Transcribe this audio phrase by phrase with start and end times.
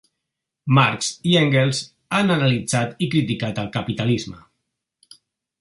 [0.77, 1.83] Marx i Engels
[2.19, 4.43] han analitzat i criticat el capitalisme.